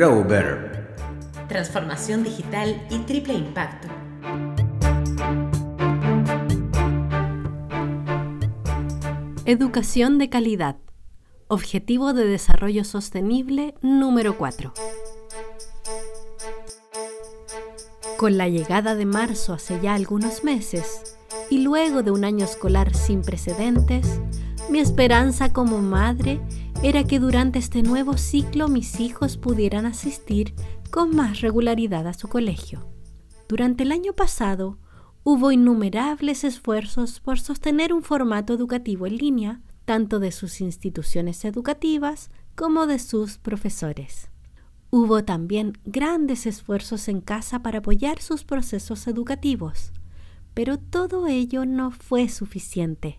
[0.00, 0.94] Grow Better.
[1.48, 3.88] Transformación digital y triple impacto.
[9.44, 10.76] Educación de calidad.
[11.48, 14.72] Objetivo de Desarrollo Sostenible número 4.
[18.18, 21.16] Con la llegada de marzo hace ya algunos meses
[21.50, 24.20] y luego de un año escolar sin precedentes,
[24.70, 26.40] mi esperanza como madre
[26.82, 30.54] era que durante este nuevo ciclo mis hijos pudieran asistir
[30.92, 32.88] con más regularidad a su colegio.
[33.48, 34.78] Durante el año pasado,
[35.24, 42.30] hubo innumerables esfuerzos por sostener un formato educativo en línea, tanto de sus instituciones educativas
[42.54, 44.30] como de sus profesores.
[44.90, 49.92] Hubo también grandes esfuerzos en casa para apoyar sus procesos educativos,
[50.54, 53.18] pero todo ello no fue suficiente.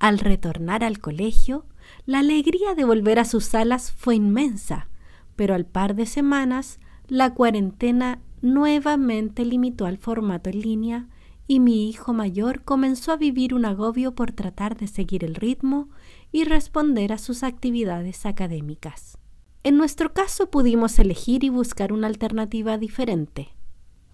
[0.00, 1.66] Al retornar al colegio,
[2.06, 4.88] la alegría de volver a sus salas fue inmensa,
[5.36, 11.08] pero al par de semanas la cuarentena nuevamente limitó al formato en línea
[11.46, 15.90] y mi hijo mayor comenzó a vivir un agobio por tratar de seguir el ritmo
[16.32, 19.18] y responder a sus actividades académicas.
[19.64, 23.48] En nuestro caso pudimos elegir y buscar una alternativa diferente.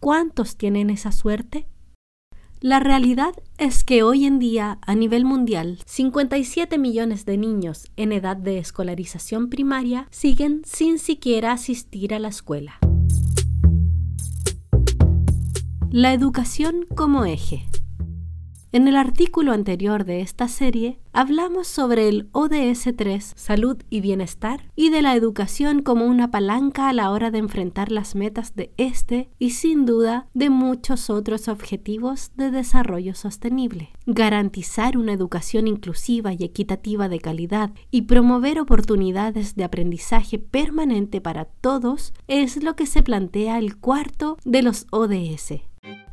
[0.01, 1.69] ¿Cuántos tienen esa suerte?
[2.61, 8.13] La realidad es que hoy en día, a nivel mundial, 57 millones de niños en
[8.13, 12.79] edad de escolarización primaria siguen sin siquiera asistir a la escuela.
[15.91, 17.67] La educación como eje.
[18.77, 24.71] En el artículo anterior de esta serie hablamos sobre el ODS 3, salud y bienestar,
[24.77, 28.75] y de la educación como una palanca a la hora de enfrentar las metas de
[28.77, 33.95] este y sin duda de muchos otros objetivos de desarrollo sostenible.
[34.05, 41.47] Garantizar una educación inclusiva y equitativa de calidad y promover oportunidades de aprendizaje permanente para
[41.47, 45.63] todos es lo que se plantea el cuarto de los ODS.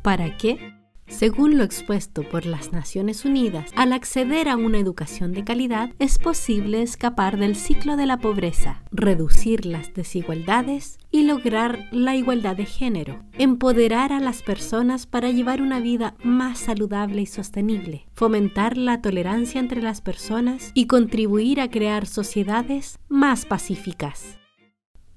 [0.00, 0.82] ¿Para qué?
[1.06, 6.18] Según lo expuesto por las Naciones Unidas, al acceder a una educación de calidad es
[6.18, 12.66] posible escapar del ciclo de la pobreza, reducir las desigualdades y lograr la igualdad de
[12.66, 19.02] género, empoderar a las personas para llevar una vida más saludable y sostenible, fomentar la
[19.02, 24.38] tolerancia entre las personas y contribuir a crear sociedades más pacíficas.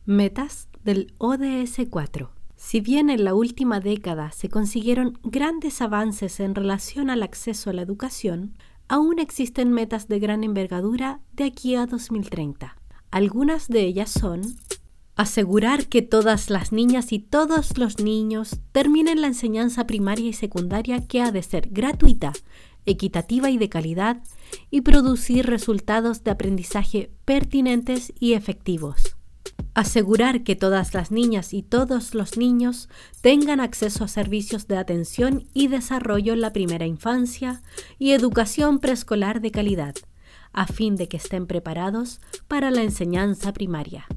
[0.05, 6.55] Metas del ODS 4 si bien en la última década se consiguieron grandes avances en
[6.55, 8.57] relación al acceso a la educación,
[8.87, 12.75] aún existen metas de gran envergadura de aquí a 2030.
[13.11, 14.41] Algunas de ellas son
[15.15, 21.07] asegurar que todas las niñas y todos los niños terminen la enseñanza primaria y secundaria
[21.07, 22.33] que ha de ser gratuita,
[22.85, 24.23] equitativa y de calidad,
[24.71, 29.16] y producir resultados de aprendizaje pertinentes y efectivos
[29.77, 32.89] asegurar que todas las niñas y todos los niños
[33.21, 37.61] tengan acceso a servicios de atención y desarrollo en la primera infancia
[37.99, 39.93] y educación preescolar de calidad,
[40.51, 44.07] a fin de que estén preparados para la enseñanza primaria.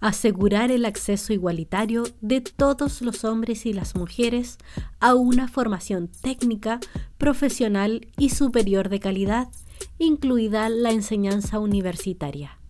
[0.00, 4.56] Asegurar el acceso igualitario de todos los hombres y las mujeres
[4.98, 6.80] a una formación técnica,
[7.18, 9.48] profesional y superior de calidad,
[9.98, 12.61] incluida la enseñanza universitaria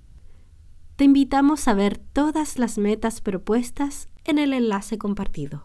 [0.96, 5.64] te invitamos a ver todas las metas propuestas en el enlace compartido.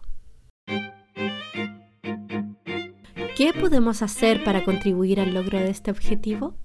[3.36, 6.56] ¿Qué podemos hacer para contribuir al logro de este objetivo?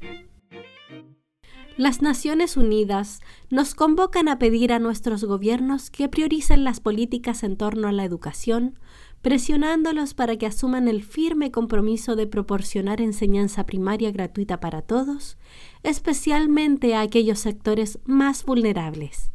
[1.77, 7.57] Las Naciones Unidas nos convocan a pedir a nuestros gobiernos que prioricen las políticas en
[7.57, 8.79] torno a la educación,
[9.23, 15.37] presionándolos para que asuman el firme compromiso de proporcionar enseñanza primaria gratuita para todos,
[15.81, 19.31] especialmente a aquellos sectores más vulnerables.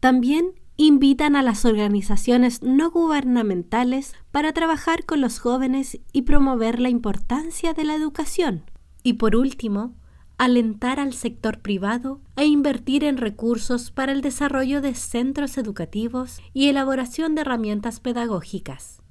[0.00, 0.46] También
[0.76, 7.74] invitan a las organizaciones no gubernamentales para trabajar con los jóvenes y promover la importancia
[7.74, 8.64] de la educación.
[9.04, 9.94] Y por último,
[10.36, 16.66] alentar al sector privado a invertir en recursos para el desarrollo de centros educativos y
[16.68, 19.01] elaboración de herramientas pedagógicas.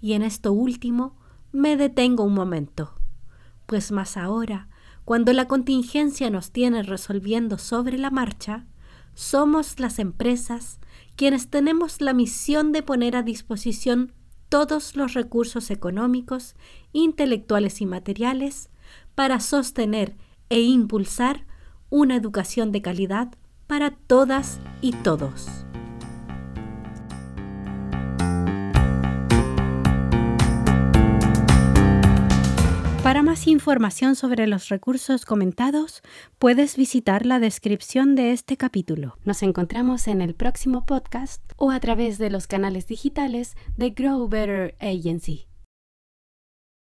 [0.00, 1.16] Y en esto último
[1.52, 2.94] me detengo un momento,
[3.66, 4.68] pues más ahora,
[5.04, 8.66] cuando la contingencia nos tiene resolviendo sobre la marcha,
[9.14, 10.80] somos las empresas
[11.16, 14.12] quienes tenemos la misión de poner a disposición
[14.48, 16.54] todos los recursos económicos,
[16.92, 18.70] intelectuales y materiales
[19.14, 20.16] para sostener
[20.48, 21.46] e impulsar
[21.90, 23.34] una educación de calidad
[23.66, 25.63] para todas y todos.
[33.34, 36.02] Más información sobre los recursos comentados,
[36.38, 39.16] puedes visitar la descripción de este capítulo.
[39.24, 44.28] Nos encontramos en el próximo podcast o a través de los canales digitales de Grow
[44.28, 45.48] Better Agency.